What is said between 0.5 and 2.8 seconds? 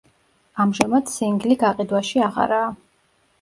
ამჟამად სინგლი გაყიდვაში აღარაა.